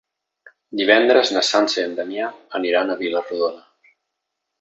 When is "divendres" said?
0.79-1.33